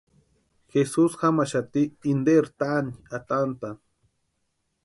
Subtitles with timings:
[0.75, 3.71] Jesus jamaxati interi taani atantʼani.